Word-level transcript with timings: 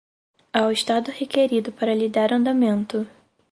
ao 0.59 0.69
Estado 0.77 1.11
requerido 1.21 1.69
para 1.77 1.93
lhe 1.99 2.09
dar 2.17 2.29
andamento. 2.33 2.97